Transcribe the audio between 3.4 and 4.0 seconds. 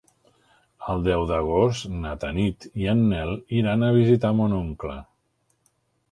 iran a